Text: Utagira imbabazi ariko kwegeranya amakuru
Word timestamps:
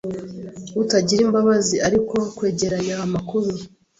Utagira 0.81 1.21
imbabazi 1.27 1.75
ariko 1.87 2.15
kwegeranya 2.37 2.95
amakuru 3.05 3.49